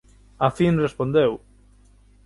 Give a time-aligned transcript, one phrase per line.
[0.45, 1.31] Á fin respondeu: